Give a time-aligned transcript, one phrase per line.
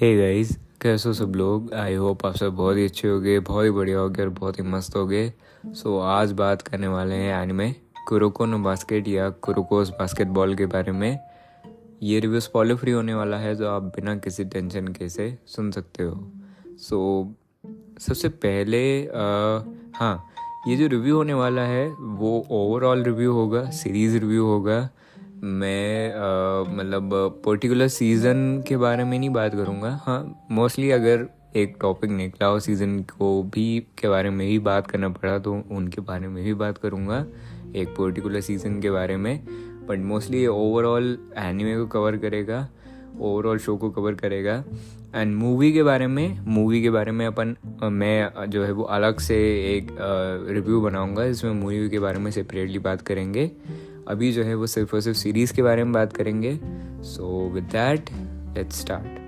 [0.00, 1.72] Hey guys कैसे हो सब लोग?
[1.74, 4.28] आई होप आप सब बहुत ही अच्छे हो गए बहुत ही बढ़िया हो गए और
[4.28, 5.32] बहुत ही मस्त हो गए
[5.66, 7.74] सो so, आज बात करने वाले हैं एनिमे
[8.08, 11.18] कुरुको नो बास्केट या कुरुकोस बास्केटबॉल के बारे में।
[12.02, 15.70] ये रिव्यू स्पॉइलर फ्री होने वाला है जो आप बिना किसी टेंशन के से सुन
[15.70, 16.32] सकते हो।
[16.66, 19.20] सो so, सबसे पहले आ,
[19.94, 20.26] हाँ
[20.68, 24.90] ये जो रिव्यू होने वाला है वो ओवरऑल रिव्यू होगा सीरीज़ रिव्यू होगा।
[25.42, 27.10] मैं मतलब
[27.44, 32.58] पर्टिकुलर सीज़न के बारे में नहीं बात करूँगा। हाँ मोस्टली अगर एक टॉपिक निकला हो
[32.60, 33.64] सीज़न को भी
[33.98, 37.24] के बारे में ही बात करना पड़ा तो उनके बारे में भी बात करूँगा,
[37.76, 39.44] एक पर्टिकुलर सीज़न के बारे में।
[39.88, 42.68] बट मोस्टली ओवरऑल एनिमे को कवर करेगा
[43.20, 44.62] ओवरऑल शो को कवर करेगा।
[45.14, 49.18] एंड मूवी के बारे में मूवी के बारे में अपन मैं जो है वो अलग
[49.20, 49.36] से
[49.68, 49.88] एक
[50.48, 53.50] रिव्यू बनाऊँगा, जिसमें मूवी के बारे में सेपरेटली बात करेंगे।
[54.08, 56.60] अभी जो है वो सिर्फ़ और सिर्फ़ सीरीज़ के बारे में बात करेंगे।
[57.02, 58.10] So with that
[58.58, 59.20] let's start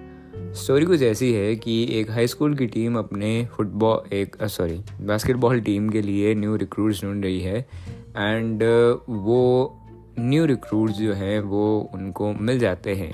[0.54, 5.60] story कुछ ऐसी है कि एक हाई स्कूल की टीम अपने फुटबॉल एक सॉरी बास्केटबॉल
[5.60, 7.68] टीम के लिए न्यू रिक्रूट्स ढूंढ रही है।
[8.16, 8.62] एंड
[9.08, 9.78] वो
[10.18, 13.12] न्यू रिक्रूट्स जो हैं वो उनको मिल जाते हैं।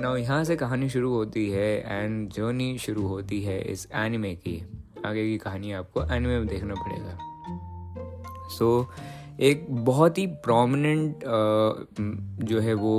[0.00, 4.66] ना यहाँ से कहानी शुरू होती है एंड जर्नी शुरू होती है इस एनिमे की।
[5.06, 7.18] आगे की कहानी आपको एनिमे में देखना पड़ेगा।
[8.48, 8.88] सो so,
[9.42, 11.24] एक बहुत ही प्रोमिनेंट
[12.44, 12.94] जो है वो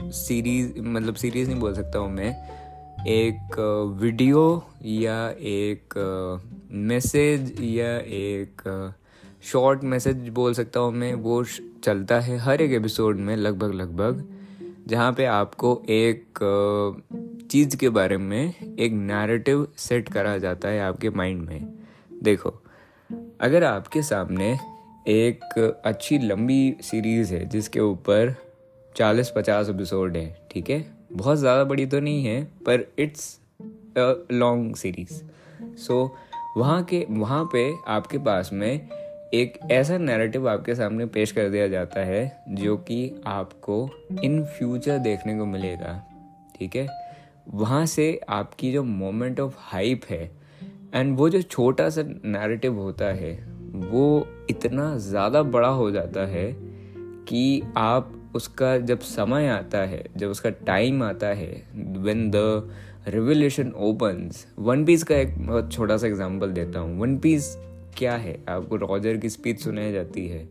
[0.00, 2.30] सीरीज़ मतलब सीरीज़ नहीं बोल सकता हूँ मैं,
[3.06, 3.58] एक
[4.00, 4.42] वीडियो
[4.84, 5.94] या एक
[6.72, 8.62] मैसेज या एक
[9.44, 11.42] शॉर्ट मैसेज बोल सकता हूँ मैं, वो
[11.84, 14.24] चलता है हर एक एपिसोड में लगभग लगभग,
[14.88, 16.38] जहाँ पे आपको एक
[17.50, 21.74] चीज़ के बारे में एक नैरेटिव सेट करा जाता है आपके माइंड में।
[22.22, 22.54] देखो,
[23.40, 24.56] अगर आपके सामने
[25.08, 28.34] एक अच्छी लंबी सीरीज़ है, जिसके ऊपर
[28.96, 30.84] चालीस पचास एपिसोड है, ठीक है?
[31.12, 33.40] बहुत ज़्यादा बड़ी तो नहीं है, पर इट्स
[34.32, 35.22] लॉन्ग सीरीज़
[35.76, 36.16] सो
[36.56, 38.88] वहाँ के, वहाँ पे आपके पास में
[39.34, 43.88] एक ऐसा नैरेटिव आपके सामने पेश कर दिया जाता है, जो कि आपको
[44.22, 46.02] इन फ्यूचर देखने को मिलेगा,
[46.58, 46.86] ठीक है?
[47.48, 50.24] वहाँ से आपकी जो मोमेंट ऑफ़ हाइप है
[50.94, 56.50] एंड वो जो छोटा सा नैरेटिव होता है वो इतना ज़्यादा बड़ा हो जाता है
[57.28, 62.70] कि आप उसका जब समय आता है, जब उसका टाइम आता है when the
[63.08, 67.54] revolution opens One Piece का एक बहुत छोटा सा एग्ज़ाम्पल देता हूँ। वन पीस
[67.98, 68.36] क्या है?
[68.48, 70.48] आपको रॉजर की स्पीच सुनाई जाती है।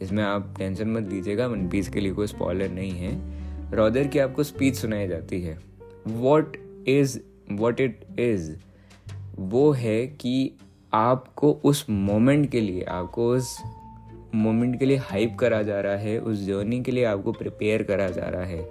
[0.00, 4.18] इसमें आप टेंशन मत लीजिएगा वन पीस के लिए कोई स्पॉलर नहीं है। रॉजर की
[4.18, 5.58] आपको स्पीच सुनाई जाती है।
[6.08, 6.56] What
[6.88, 7.18] is
[7.52, 8.52] what it is
[9.38, 10.52] वो है कि
[10.94, 13.62] आपको उस मोमेंट के लिए, आपको उस
[14.34, 18.08] मोमेंट के लिए हाइप करा जा रहा है, उस जर्नी के लिए आपको प्रिपेयर करा
[18.08, 18.70] जा रहा है।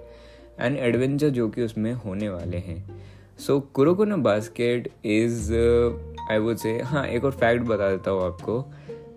[0.60, 3.02] एंड एडवेंचर जो कि उसमें होने वाले हैं।
[3.38, 5.54] So Kuroko no basket is
[6.30, 8.64] I would say हाँ एक और फैक्ट बता देता हूँ आपको।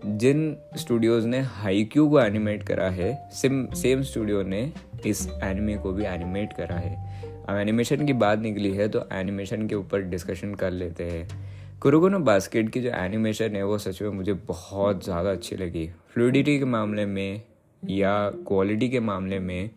[0.05, 4.73] जिन स्टूडियोज़ ने हाईक्यू को एनिमेट करा है सिम सेम स्टूडियो ने
[5.05, 9.67] इस एनिमे को भी एनिमेट करा है। अब एनिमेशन की बात निकली है तो एनिमेशन
[9.67, 14.09] के ऊपर डिस्कशन कर लेते हैं। कुरुगुनो बास्केट की जो एनिमेशन है वो सच में
[14.09, 17.41] मुझे बहुत ज़्यादा अच्छी लगी। फ्लूडिटी के मामले में
[17.83, 18.13] या
[18.47, 19.69] क्वालिटी के मामले में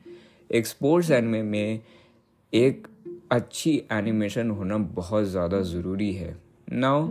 [0.51, 1.81] एक स्पोर्ट्स एनिमे में
[2.53, 2.87] एक
[3.33, 6.35] अच्छी एनिमेशन होना बहुत ज़्यादा ज़रूरी है।
[6.73, 7.09] नाउ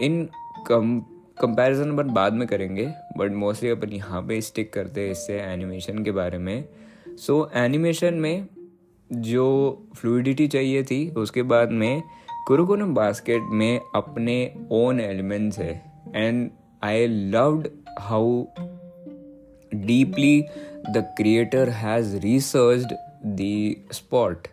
[0.00, 0.28] इन
[0.68, 0.98] कम
[1.40, 2.86] कंपैरिजन अपन बाद में करेंगे
[3.18, 6.64] बट मोस्टली अपन यहाँ पे स्टिक करते हैं इससे एनिमेशन के बारे में।
[7.08, 8.46] सो so, एनिमेशन में
[9.10, 9.46] जो
[9.96, 12.02] फ्लूडिटी चाहिए थी उसके बाद में
[12.48, 14.34] कुरुकुनो बास्केट में अपने
[14.72, 15.72] ओन एलिमेंट्स है।
[16.14, 16.50] And
[16.82, 17.66] I loved
[18.00, 18.44] how
[19.72, 20.40] deeply
[20.90, 22.94] the creator has researched
[23.40, 24.48] the spot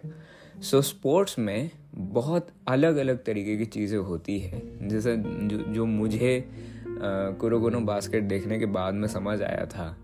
[0.62, 6.44] so sports में बहुत अलग अलग तरीके की चीज़ें होती है। जैसे जो, जो मुझे
[6.90, 9.96] कुरुगुनो बास्केट देखने के बाद में समझ आया था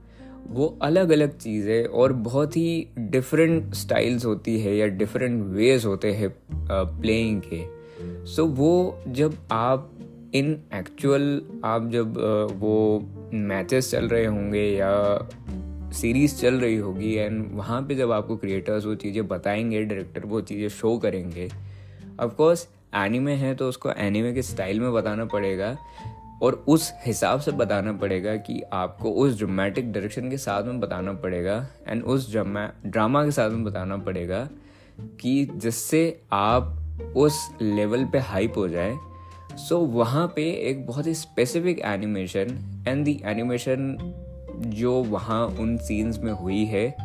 [0.47, 6.13] वो अलग अलग चीज़ें और बहुत ही डिफरेंट स्टाइल्स होती है या डिफरेंट वेज होते
[6.13, 6.33] हैं
[6.71, 9.91] प्लेइंग के। सो so, वो जब आप
[10.35, 12.17] इन एक्चुअल आप जब
[12.57, 15.29] वो मैचेस चल रहे होंगे या
[15.91, 20.41] सीरीज़ चल रही होगी एंड वहाँ पे जब आपको क्रिएटर्स वो चीज़ें बताएँगे डायरेक्टर वो
[20.41, 21.49] चीज़ें शो करेंगे
[22.19, 25.77] ऑफकोर्स एनिमे है तो उसको एनिमे के स्टाइल में बताना पड़ेगा
[26.41, 31.13] और उस हिसाब से बताना पड़ेगा कि आपको उस ड्रामेटिक डायरेक्शन के साथ में बताना
[31.13, 34.49] पड़ेगा एंड उस ड्रामा ड्रामा के साथ में बताना पड़ेगा
[35.21, 38.97] कि जिससे आप उस लेवल पे हाइप हो जाए
[39.51, 43.97] सो so, वहाँ पे एक बहुत ही specific animation and the animation
[44.65, 46.95] जो वहाँ उन सीन्स में हुई है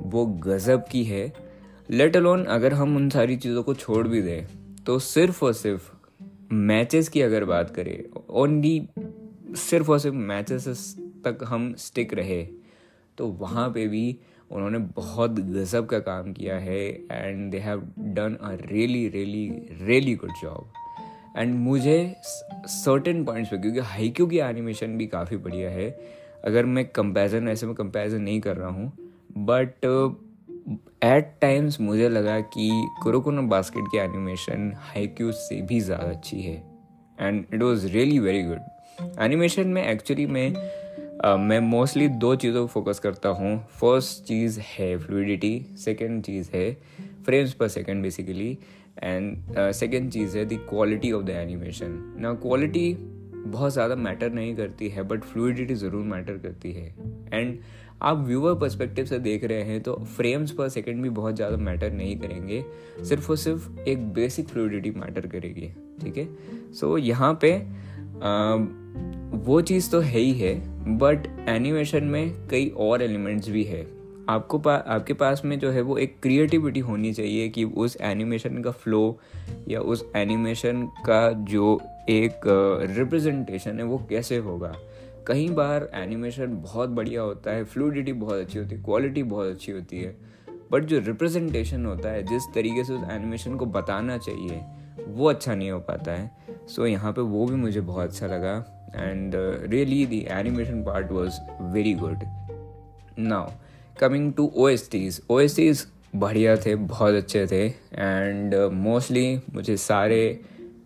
[0.00, 1.32] वो गज़ब की है।
[1.90, 4.46] लेट अलोन अगर हम उन सारी चीज़ों को छोड़ भी दें
[4.86, 5.92] तो सिर्फ़ और सिर्फ़
[6.52, 8.88] मैचेस की अगर बात करें ओनली
[9.54, 12.48] सिर्फ़ और सिर्फ़ मैचेस तक हम स्टिक रहे
[13.18, 14.18] तो वहाँ पे भी
[14.50, 19.48] उन्होंने बहुत गज़ब का काम किया है and they have done a really really
[19.82, 20.72] really good job
[21.36, 25.90] and मुझे सर्टेन पॉइंट्स पे, क्योंकि हाइक्यू की एनिमेशन भी काफ़ी बढ़िया है।
[26.44, 28.92] अगर मैं कंपैरिजन ऐसे में कंपैरिजन नहीं कर रहा हूँ
[29.40, 29.84] बट
[31.04, 32.70] एट टाइम्स मुझे लगा कि
[33.02, 36.56] कुरुकुनो बास्केट की एनिमेशन हाइक्यू से भी ज़्यादा अच्छी है।
[37.18, 40.54] And it was really very good animation में एक्चुअली में
[41.18, 46.50] Uh, मैं मोस्टली दो चीज़ों पर फोकस करता हूँ। फ़र्स्ट चीज़ है फ्लूडिटी सेकेंड चीज़
[46.54, 46.70] है
[47.26, 48.50] frames per second basically
[49.02, 52.92] and second चीज़ है the quality of the animation ना क्वालिटी
[53.46, 56.94] बहुत ज़्यादा मैटर नहीं करती है बट फ्लूडिटी ज़रूर मैटर करती है।
[57.32, 57.58] एंड
[58.02, 61.92] आप व्यूअर पर्सपेक्टिव से देख रहे हैं तो फ्रेम्स पर सेकेंड भी बहुत ज़्यादा मैटर
[61.92, 62.64] नहीं करेंगे।
[63.04, 65.72] सिर्फ़ और सिर्फ़ एक बेसिक फ्लूडिटी मैटर करेगी
[66.02, 66.28] ठीक है?
[66.72, 68.66] सो यहाँ पे uh,
[69.46, 70.56] वो चीज़ तो है ही है
[70.88, 73.86] बट एनिमेशन में कई और एलिमेंट्स भी है।
[74.28, 78.62] आपको पा आपके पास में जो है वो एक क्रिएटिविटी होनी चाहिए कि उस एनिमेशन
[78.62, 79.18] का फ्लो
[79.68, 82.40] या उस एनिमेशन का जो एक
[82.96, 84.74] रिप्रेजेंटेशन है वो कैसे होगा।
[85.26, 89.72] कई बार एनिमेशन बहुत बढ़िया होता है फ्लूडिटी बहुत अच्छी होती है क्वालिटी बहुत अच्छी
[89.72, 90.16] होती है
[90.72, 94.60] बट जो रिप्रेजेंटेशन होता है जिस तरीके से उस एनिमेशन को बताना चाहिए
[95.08, 96.30] वो अच्छा नहीं हो पाता है।
[96.68, 100.84] सो so, यहाँ पे वो भी मुझे बहुत अच्छा लगा। And uh, really the animation
[100.84, 102.26] part was very good.
[103.16, 103.52] Now
[104.00, 105.86] coming to OSTs OSTs
[106.16, 110.40] बढ़िया थे बहुत अच्छे थे एंड मोस्टली uh, मुझे सारे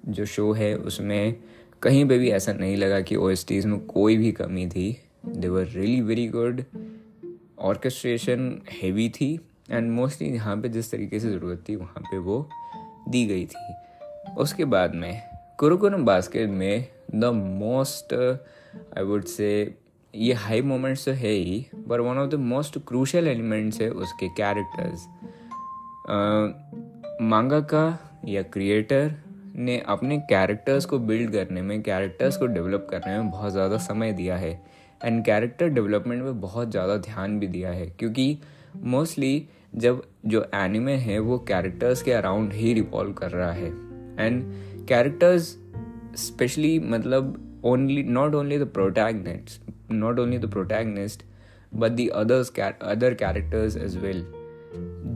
[0.09, 1.37] जो शो है उसमें
[1.83, 5.65] कहीं पे भी ऐसा नहीं लगा कि ओ में कोई भी कमी थी। They were
[5.65, 6.65] really very good
[7.59, 9.41] orchestration heavy थी
[9.71, 12.49] एंड मोस्टली यहाँ पे जिस तरीके से ज़रूरत थी वहाँ पे वो
[13.09, 13.75] दी गई थी।
[14.39, 15.23] उसके बाद में
[15.59, 18.15] कुरुकुरम बास्केट में the most
[18.99, 19.75] I would say
[20.15, 24.29] ये हाई मोमेंट्स तो है ही पर one of the most crucial elements है उसके
[24.29, 25.09] कैरेक्टर्स
[27.23, 29.15] मांगा का या क्रिएटर
[29.57, 34.13] ने अपने कैरेक्टर्स को बिल्ड करने में कैरेक्टर्स को डेवलप करने में बहुत ज़्यादा समय
[34.13, 34.63] दिया है
[35.05, 38.39] एंड कैरेक्टर डेवलपमेंट में बहुत ज़्यादा ध्यान भी दिया है, क्योंकि
[38.77, 43.69] मोस्टली जब जो एनिमे है वो कैरेक्टर्स के अराउंड ही रिवॉल्व कर रहा है
[44.27, 44.43] एंड
[44.87, 45.62] कैरेक्टर्स
[46.17, 51.23] स्पेशली मतलब only not only the protagonist not only the protagonist
[51.75, 54.25] but the others other characters as well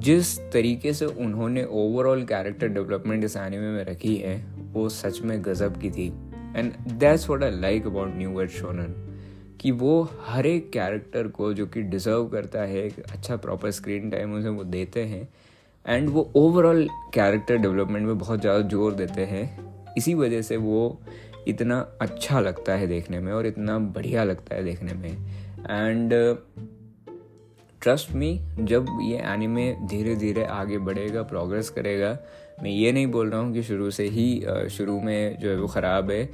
[0.04, 4.36] जिस तरीके से उन्होंने ओवरऑल कैरेक्टर डेवलपमेंट इस एनिमे में रखी है,
[4.72, 6.06] वो सच में गजब की थी।
[6.56, 8.94] And that's what I like about new word shonen
[9.60, 14.10] कि वो हर एक कैरेक्टर को जो कि डिज़र्व करता है, एक अच्छा प्रॉपर स्क्रीन
[14.10, 15.28] टाइम उसे वो देते हैं।
[15.86, 21.00] एंड वो ओवरऑल कैरेक्टर डेवलपमेंट में बहुत ज़्यादा ज़ोर देते हैं। इसी वजह से वो
[21.48, 26.12] इतना अच्छा लगता है देखने में और इतना बढ़िया लगता है देखने में। एंड
[27.82, 32.18] ट्रस्ट मी जब ये एनिमे धीरे धीरे आगे बढ़ेगा प्रोग्रेस करेगा,
[32.62, 35.66] मैं ये नहीं बोल रहा हूँ कि शुरू से ही शुरू में जो है वो
[35.66, 36.28] ख़राब है।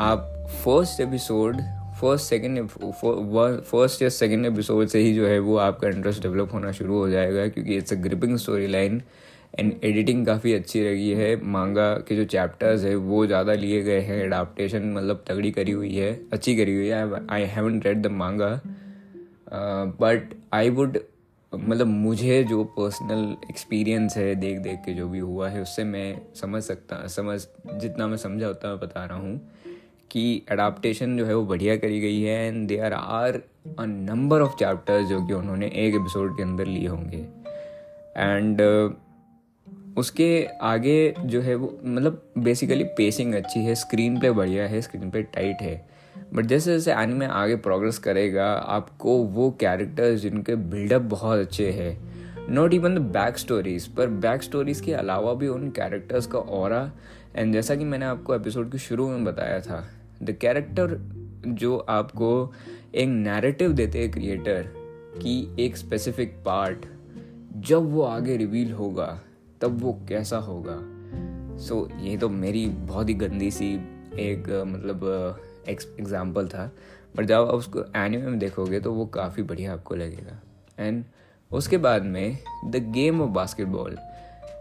[0.00, 0.28] आप
[0.64, 1.60] first episode
[2.00, 6.72] first second first या सेकेंड एपिसोड से ही जो है वो आपका इंटरेस्ट डेवलप होना
[6.72, 9.02] शुरू हो जाएगा क्योंकि it's a gripping story line
[9.54, 14.00] and editing काफ़ी अच्छी रही है। मांगा के जो चैप्टर्स है वो ज़्यादा लिए गए
[14.00, 18.10] हैं। एडाप्टेशन मतलब तगड़ी करी हुई है। अच्छी करी हुई है। I haven't read the
[18.14, 18.60] manga
[20.00, 20.98] but I would
[21.52, 26.20] मतलब मुझे जो पर्सनल एक्सपीरियंस है देख देख के जो भी हुआ है उससे मैं
[26.34, 27.40] समझ सकता समझ
[27.74, 29.40] जितना मैं समझा उतना मैं बता रहा हूँ
[30.10, 33.40] कि अडाप्टेशन जो है वो बढ़िया करी गई है। And they are are
[33.78, 37.24] a number of chapters जो कि उन्होंने एक एपिसोड के अंदर लिए होंगे।
[38.16, 38.92] एंड uh,
[39.96, 45.10] उसके आगे जो है वो मतलब बेसिकली पेसिंग अच्छी है स्क्रीन प्ले बढ़िया है स्क्रीन
[45.10, 45.88] प्ले टाइट है।
[46.34, 52.12] बट जैसे जैसे एनिमे आगे प्रोग्रेस करेगा, आपको वो कैरेक्टर्स जिनके बिल्डअप बहुत अच्छे हैं
[52.48, 56.92] not even the back stories पर बैक स्टोरीज के अलावा भी उन कैरेक्टर्स का और
[57.36, 59.88] एंड जैसा कि मैंने आपको एपिसोड के शुरू में बताया था
[60.22, 60.96] द कैरेक्टर
[61.46, 62.52] जो आपको
[62.94, 64.62] एक नैरेटिव देते हैं क्रिएटर
[65.16, 66.86] की एक स्पेसिफिक पार्ट
[67.56, 69.20] जब वो आगे रिवील होगा
[69.62, 70.78] तब वो कैसा होगा?
[71.58, 73.74] सो so, ये तो मेरी बहुत ही गंदी सी
[74.20, 75.04] एक मतलब
[75.68, 76.70] एग्ज़ाम्पल था।
[77.16, 80.40] पर जब आप उसको एनिमे में देखोगे तो वो काफ़ी बढ़िया आपको लगेगा।
[80.78, 81.04] एंड
[81.50, 83.96] उसके बाद में the game of basketball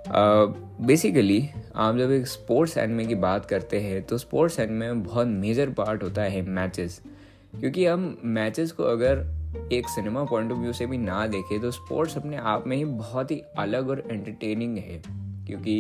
[0.07, 5.27] basically आप जब एक स्पोर्ट्स एनिमे की बात करते हैं तो स्पोर्ट्स एनिमे में बहुत
[5.27, 7.01] मेजर पार्ट होता है मैचेस
[7.59, 9.23] क्योंकि हम मैचेस को अगर
[9.71, 12.85] एक सिनेमा पॉइंट ऑफ़ व्यू से भी ना देखे तो स्पोर्ट्स अपने आप में ही
[12.85, 15.01] बहुत ही अलग और एंटरटेनिंग है।
[15.47, 15.79] क्योंकि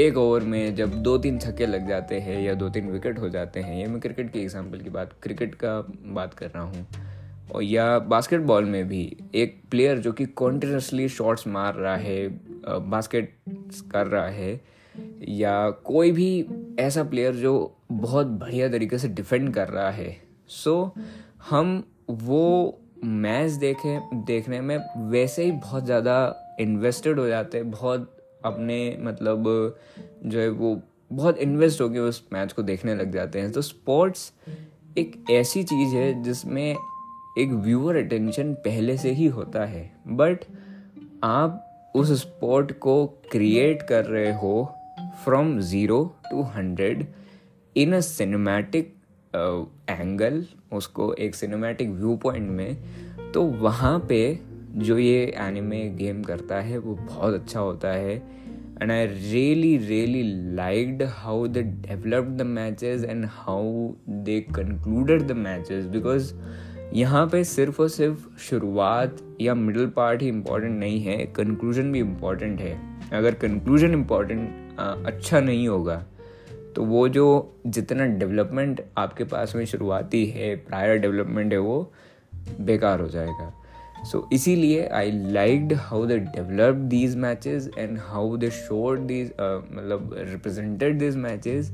[0.00, 3.28] एक ओवर में जब दो तीन छक्के लग जाते हैं या दो तीन विकेट हो
[3.28, 6.86] जाते हैं ये मैं क्रिकेट की एग्जांपल की बात क्रिकेट का बात कर रहा हूँ
[7.54, 12.28] और या बास्केटबॉल में भी एक प्लेयर जो कि कॉन्टिन्यूसली शॉट्स मार रहा है
[12.90, 13.36] बास्केट
[13.92, 14.60] कर रहा है
[15.28, 16.46] या कोई भी
[16.78, 20.16] ऐसा प्लेयर जो बहुत बढ़िया तरीके से डिफेंड कर रहा है।
[20.48, 21.02] सो so,
[21.50, 24.78] हम वो मैच देखे, देखने में
[25.10, 29.44] वैसे ही बहुत ज़्यादा इन्वेस्टेड हो जाते हैं बहुत अपने मतलब
[30.24, 30.80] जो है वो
[31.12, 34.32] बहुत इन्वेस्ट हो गए उस मैच को देखने लग जाते हैं। तो स्पोर्ट्स
[34.98, 36.76] एक ऐसी चीज़ है जिसमें
[37.38, 40.44] एक व्यूअर अटेंशन पहले से ही होता है। बट
[41.24, 44.74] आप उस स्पोर्ट को क्रिएट कर रहे हो
[45.24, 47.06] from zero to hundred
[47.76, 48.94] in a cinematic
[49.34, 54.38] angle उसको एक सिनेमैटिक व्यू पॉइंट में तो वहाँ पे
[54.76, 58.14] जो ये एनिमे गेम करता है, वो बहुत अच्छा होता है।
[58.82, 60.22] And I really really
[60.54, 66.32] liked how they developed the matches and how they concluded the matches because
[66.94, 71.98] यहाँ पे सिर्फ़ और सिर्फ़ शुरुआत या मिडल पार्ट ही इम्पोर्टेंट नहीं है कंक्लूजन भी
[71.98, 72.76] इंपॉर्टेंट है।
[73.12, 76.04] अगर कंक्लूजन इंपॉर्टेंट अच्छा नहीं होगा
[76.76, 77.24] तो वो जो
[77.66, 81.92] जितना डेवलपमेंट आपके पास में शुरुआती है प्रायर डेवलपमेंट है, वो
[82.60, 83.52] बेकार हो जाएगा।
[84.04, 90.14] सो इसीलिए I liked how they develop these matches and how they showed these मतलब
[90.18, 91.70] रिप्रेजेंटेड दिस मैचेस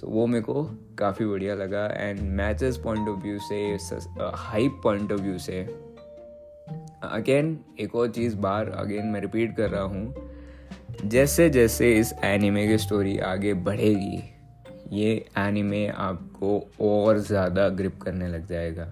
[0.00, 0.64] सो वो मेरे को
[0.98, 3.62] काफ़ी बढ़िया लगा and matches point of view से
[4.20, 5.62] हाइप पॉइंट ऑफ़ व्यू से।
[7.04, 10.14] अगेन एक और चीज़ बार अगेन मैं रिपीट कर रहा हूँ।
[11.04, 14.22] जैसे जैसे इस एनिमे की स्टोरी आगे बढ़ेगी
[14.92, 18.86] ये एनिमे आपको और ज़्यादा ग्रिप करने लग जाएगा।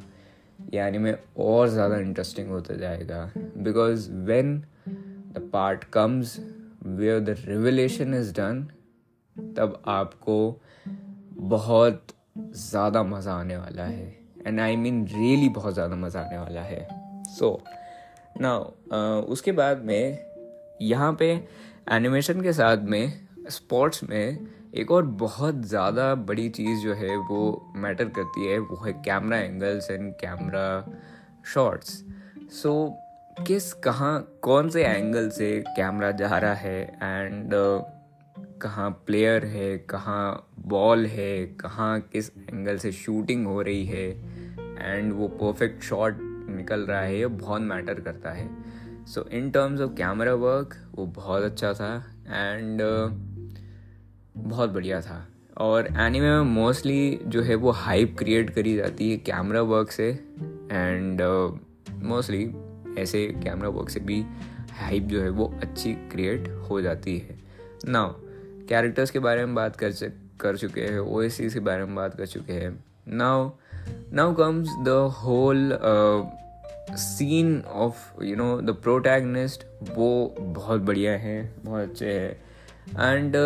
[0.74, 4.56] ये एनिमे और ज़्यादा इंटरेस्टिंग होता जाएगा। Because when
[4.88, 6.38] the part comes
[6.84, 8.62] where the revelation is done
[9.56, 10.38] तब आपको
[11.48, 12.06] बहुत
[12.38, 14.16] ज़्यादा मज़ा आने वाला है।
[14.46, 16.86] एंड आई मीन रियली बहुत ज़्यादा मज़ा आने वाला है।
[17.28, 18.56] सो so, ना
[19.28, 20.18] उसके बाद में
[20.82, 21.30] यहाँ पे
[21.92, 23.12] एनिमेशन के साथ में
[23.50, 24.38] स्पोर्ट्स में
[24.74, 29.38] एक और बहुत ज़्यादा बड़ी चीज़ जो है वो मैटर करती है वो है camera
[29.38, 30.92] angles and camera
[31.54, 32.04] shots
[32.52, 32.96] so
[33.46, 37.82] किस कहाँ कौन से एंगल से कैमरा जा रहा है एंड uh,
[38.62, 44.08] कहाँ प्लेयर है कहाँ बॉल है कहाँ किस एंगल से शूटिंग हो रही है
[44.80, 46.18] एंड वो परफेक्ट शॉट
[46.50, 48.48] निकल रहा है ये बहुत मैटर करता है.
[49.06, 51.94] So in terms of camera work वो बहुत अच्छा था
[52.28, 53.29] एंड uh,
[54.40, 59.16] बहुत बढ़िया था। और एनिमे में मोस्टली जो है वो हाइप क्रिएट करी जाती है
[59.16, 60.08] कैमरा वर्क से
[60.72, 61.22] एंड
[61.94, 64.24] मोस्टली uh, ऐसे कैमरा वर्क से भी
[64.72, 67.38] हाइप जो है वो अच्छी क्रिएट हो जाती है।
[67.88, 68.12] नाउ
[68.68, 69.92] कैरेक्टर्स के बारे में बात कर
[70.40, 73.50] कर चुके हैं ओ के बारे में बात कर चुके हैं। Now
[74.12, 75.78] now comes the whole
[76.90, 82.32] scene of you know the protagonist वो बहुत बढ़िया है बहुत अच्छे हैं।
[83.10, 83.36] एंड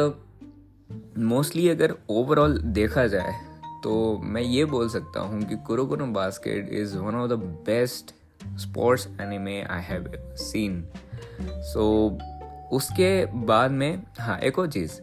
[1.18, 3.32] मोस्टली अगर ओवरऑल देखा जाए
[3.84, 7.34] तो मैं ये बोल सकता हूँ कि Kuroko no Basket is one of the
[7.66, 8.14] best
[8.58, 10.84] sports anime I have seen
[11.42, 12.18] so
[12.72, 15.00] उसके बाद में हाँ एक और चीज़।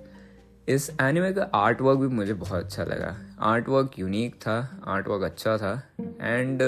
[0.68, 5.08] इस एनिमे का आर्ट वर्क भी मुझे बहुत अच्छा लगा। आर्ट वर्क यूनिक था आर्ट
[5.08, 5.84] वर्क अच्छा था
[6.22, 6.60] एंड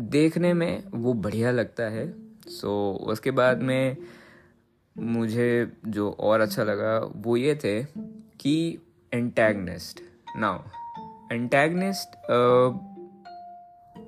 [0.00, 2.14] देखने में वो बढ़िया लगता है।
[2.48, 3.96] सो so, उसके बाद में
[4.98, 7.82] मुझे जो और अच्छा लगा वो ये थे
[8.40, 8.78] कि
[9.12, 10.00] एंटैगनिस्ट
[10.36, 10.58] नाउ
[11.32, 12.16] एंटैगनिस्ट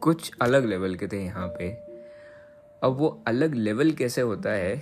[0.01, 1.71] कुछ अलग लेवल के थे यहाँ पे।
[2.83, 4.75] अब वो अलग लेवल कैसे होता है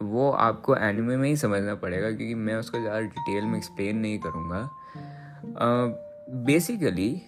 [0.00, 4.18] वो आपको एनिमे में ही समझना पड़ेगा क्योंकि मैं उसको ज़्यादा डिटेल में एक्सप्लेन नहीं
[4.18, 4.68] करूँगा।
[6.46, 7.20] बेसिकली uh,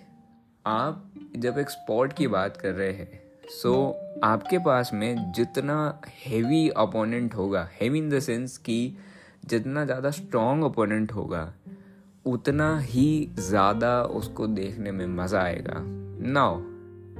[0.66, 6.00] आप जब एक स्पॉट की बात कर रहे हैं सो so, आपके पास में जितना
[6.24, 8.96] हेवी अपोनेंट होगा हेवी इन द सेंस कि
[9.46, 11.40] जितना ज़्यादा स्ट्रॉन्ग अपोनेंट होगा
[12.26, 15.74] उतना ही ज़्यादा उसको देखने में मज़ा आएगा।
[16.32, 16.56] नाउ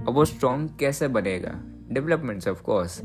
[0.04, 1.54] अब वो स्ट्रॉन्ग कैसे बनेगा?
[1.90, 3.00] डेवलपमेंट्स ऑफ़ कोर्स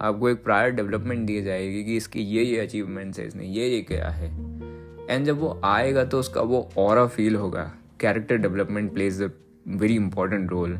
[0.00, 3.80] आपको एक प्रायर डेवलपमेंट दी जाएगी कि इसकी ये ये अचीवमेंट्स है इसने ये ये
[3.82, 4.30] क्या है।
[5.10, 9.28] एंड जब वो आएगा तो उसका वो और फील होगा। Character development plays a
[9.68, 10.78] very important role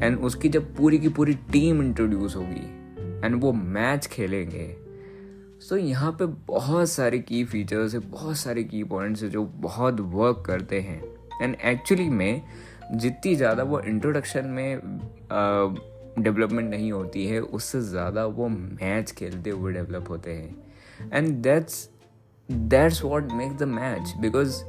[0.00, 4.66] and उसकी जब पूरी की पूरी टीम इंट्रोड्यूस होगी एंड वो मैच खेलेंगे
[5.60, 9.44] सो so, यहाँ पे बहुत सारे की फीचर्स है बहुत सारे की पॉइंट्स है जो
[9.44, 11.02] बहुत वर्क करते हैं।
[11.42, 12.42] एंड एक्चुअली में
[12.94, 14.80] जितनी ज़्यादा वो इंट्रोडक्शन में
[16.18, 21.88] डेवलपमेंट नहीं होती है उससे ज़्यादा वो मैच खेलते हुए डेवलप होते हैं। And that's
[22.48, 24.62] that's what make the match because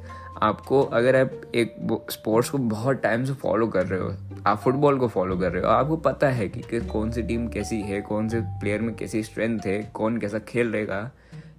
[0.44, 1.76] आपको अगर आप एक
[2.12, 4.16] स्पोर्ट्स को बहुत टाइम से फॉलो कर रहे हो
[4.48, 7.82] आप फुटबॉल को फॉलो कर रहे हो आपको पता है कि, कौन सी टीम कैसी
[7.82, 11.12] है कौन से प्लेयर में कैसी स्ट्रेंथ है कौन कैसा खेल रहेगा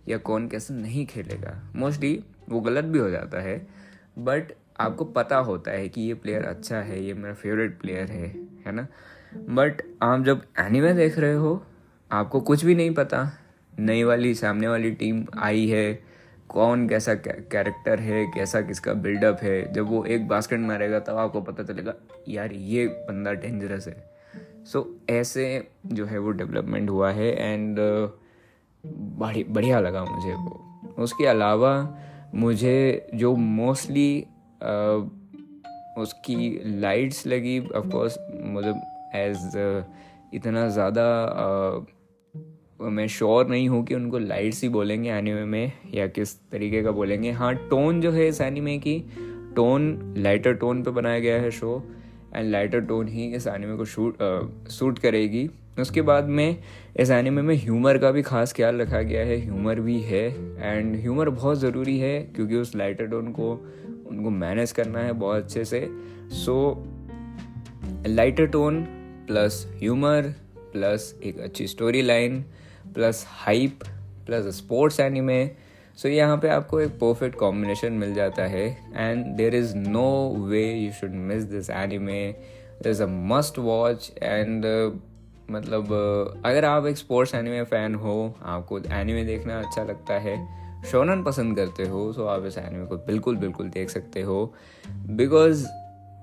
[0.09, 3.67] या कौन कैसा नहीं खेलेगा। मोस्टली वो गलत भी हो जाता है
[4.19, 8.29] बट आपको पता होता है कि ये प्लेयर अच्छा है ये मेरा फेवरेट प्लेयर है
[8.67, 8.87] है ना?
[9.37, 11.65] बट आप जब एनिमे देख रहे हो
[12.13, 13.31] आपको कुछ भी नहीं पता।
[13.79, 16.14] नई वाली सामने वाली टीम आई है
[16.51, 21.41] कौन कैसा कैरेक्टर है कैसा किसका बिल्डअप है जब वो एक बास्केट मारेगा तब आपको
[21.41, 21.95] पता चलेगा
[22.29, 23.97] यार ये बंदा डेंजरस है।
[24.65, 28.11] सो so, ऐसे जो है वो डेवलपमेंट हुआ है एंड uh,
[29.51, 31.73] बढ़िया लगा मुझे वो। उसके अलावा
[32.35, 34.27] मुझे जो मोस्टली
[34.61, 35.09] uh,
[35.99, 39.83] उसकी लाइट्स लगी ऑफकोर्स मतलब एज uh,
[40.35, 41.05] इतना ज़्यादा
[42.81, 46.91] मैं श्योर नहीं हूँ कि उनको लाइट्स ही बोलेंगे एनिमे में या किस तरीके का
[46.91, 48.99] बोलेंगे। हाँ टोन जो है इस एनिमे की
[49.57, 51.83] टोन लाइटर टोन पे बनाया गया है शो
[52.37, 55.49] एंड लाइटर टोन ही इस एनिमे को शूट आ, सूट करेगी।
[55.81, 56.57] उसके बाद में
[56.97, 60.25] इस एनिमे में ह्यूमर का भी खास ख्याल रखा गया है ह्यूमर भी है
[60.59, 63.51] एंड ह्यूमर बहुत ज़रूरी है क्योंकि उस लाइटर टोन को
[64.09, 65.89] उनको मैनेज करना है बहुत अच्छे से।
[66.45, 66.85] So
[68.07, 68.83] lighter tone
[69.29, 70.35] plus humour
[70.73, 72.45] plus एक अच्छी story line
[72.95, 73.85] plus hype
[74.27, 75.47] plus sports anime.
[75.99, 80.11] So यहाँ पे आपको एक परफेक्ट कॉम्बिनेशन मिल जाता है। And there is no
[80.49, 82.29] way you should miss this anime.
[82.83, 84.65] There is a must watch and
[85.51, 90.37] मतलब uh, अगर आप एक स्पोर्ट्स एनिमे फ़ैन हो आपको एनिमे देखना अच्छा लगता है।
[90.91, 94.55] शोनन पसंद करते हो तो आप इस एनिमे को बिल्कुल बिल्कुल देख सकते हो।
[94.89, 95.67] Because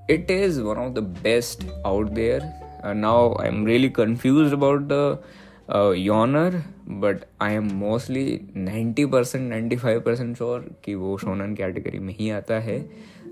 [0.10, 2.42] it is one of the best out there.
[2.86, 5.24] Now I am really confuse about the
[5.70, 6.56] genre
[7.01, 12.14] but I am mostly ninety percent ninety five percent sure कि वो शोनन कैटेगरी में
[12.18, 12.79] ही आता है।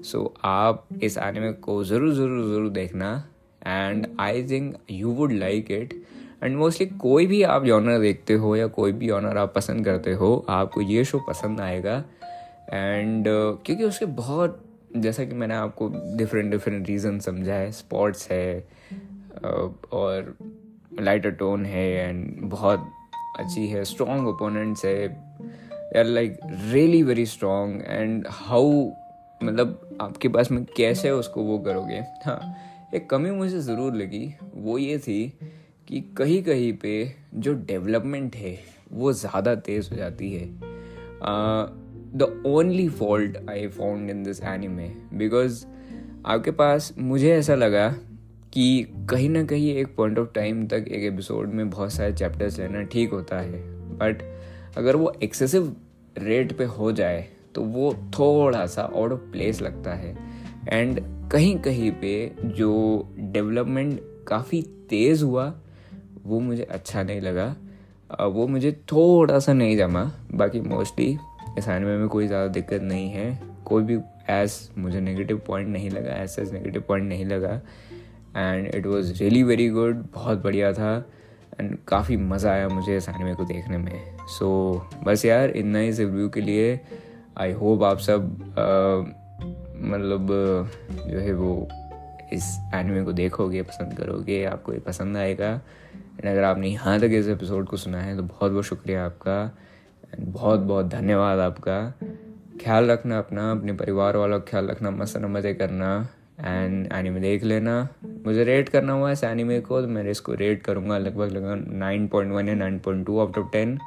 [0.03, 3.11] सो so, आप इस एनिमे को ज़रूर ज़रूर ज़रूर देखना।
[3.67, 5.93] And I think you would like it
[6.43, 10.13] and mostly कोई भी आप जॉनर देखते हो या कोई भी जॉनर आप पसंद करते
[10.13, 12.03] हो आपको ये शो पसंद आएगा।
[12.73, 14.63] एंड uh, क्योंकि उसके बहुत
[14.95, 18.67] जैसा कि मैंने आपको डिफरेंट डिफरेंट रीज़न समझा है। स्पॉट्स है
[19.35, 20.33] uh, और
[20.91, 22.89] लाइटर टोन है एंड बहुत
[23.39, 25.07] अच्छी है स्ट्रॉन्ग ओपोनेंट्स है।
[25.97, 26.37] Are like
[26.71, 28.71] really very strong and how
[29.43, 32.03] मतलब आपके पास में कैसे उसको वो करोगे?
[32.25, 32.55] हाँ
[32.95, 35.21] एक कमी मुझे ज़रूर लगी। वो ये थी
[35.87, 36.91] कि कहीं कहीं पे
[37.35, 38.57] जो डेवलपमेंट है,
[38.91, 40.47] वो ज़्यादा तेज़ हो जाती है।
[42.11, 45.65] The only fault I found in this anime because
[46.25, 47.87] आपके पास मुझे ऐसा लगा
[48.53, 52.59] कि कहीं ना कहीं एक पॉइंट ऑफ़ टाइम तक एक एपिसोड में बहुत सारे चैप्टर्स
[52.59, 53.61] लेना ठीक होता है।
[53.97, 54.23] बट
[54.77, 55.75] अगर वो एक्सेसिव
[56.17, 60.15] रेट पे हो जाए तो वो थोड़ा सा आउट ऑफ़ प्लेस लगता है।
[60.69, 60.99] एंड
[61.31, 62.71] कहीं कहीं पे जो
[63.19, 65.53] डेवलपमेंट काफ़ी तेज़ हुआ,
[66.25, 67.55] वो मुझे अच्छा नहीं लगा।
[68.27, 71.17] वो मुझे थोड़ा सा नहीं जमा। बाकी मोस्टली
[71.57, 73.97] इस में कोई ज़्यादा दिक्कत नहीं है। कोई भी
[74.29, 77.59] एज मुझे नेगेटिव पॉइंट नहीं लगा एस ऐसा नेगेटिव पॉइंट नहीं लगा।
[78.37, 80.93] And it was really very good बहुत बढ़िया था।
[81.59, 84.47] एंड काफ़ी मज़ा आया मुझे इस एनिमे को देखने में। सो
[84.91, 86.79] so, बस यार इतना ही इस रिव्यू के लिए।
[87.37, 88.23] आई होप आप सब
[89.83, 90.27] मतलब
[91.07, 91.67] जो है वो
[92.33, 97.09] इस एनिमे को देखोगे पसंद करोगे आपको ये पसंद आएगा। एंड अगर आपने यहाँ तक
[97.11, 99.41] इस एपिसोड को सुना है तो बहुत बहुत शुक्रिया आपका।
[100.05, 101.81] एंड बहुत बहुत धन्यवाद आपका।
[102.61, 106.07] ख्याल रखना अपना अपने परिवार वालों का ख्याल रखना मस्त मज़े करना।
[106.39, 107.87] एंड एनिमे देख लेना।
[108.25, 112.07] मुझे रेट करना हुआ इस एनिमे को तो मैं इसको रेट करूँगा लगभग लगभग नाइन
[112.07, 113.77] पॉइंट वन या nine point two out of ten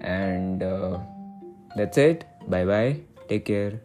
[0.00, 0.60] and
[1.76, 2.92] that's it bye bye
[3.28, 3.80] take care